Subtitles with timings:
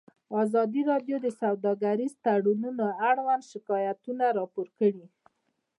[0.43, 5.05] ازادي راډیو د سوداګریز تړونونه اړوند شکایتونه راپور کړي.